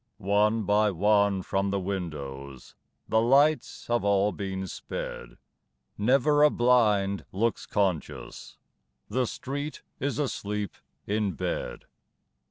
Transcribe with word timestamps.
One 0.17 0.63
by 0.63 0.89
one 0.89 1.43
from 1.43 1.69
the 1.69 1.79
windows 1.79 2.73
The 3.07 3.21
lights 3.21 3.85
have 3.85 4.03
all 4.03 4.31
been 4.31 4.65
sped. 4.65 5.37
Never 5.95 6.41
a 6.41 6.49
blind 6.49 7.23
looks 7.31 7.67
conscious 7.67 8.57
The 9.09 9.27
street 9.27 9.83
is 9.99 10.17
asleep 10.17 10.73
in 11.05 11.33
bed! 11.33 11.85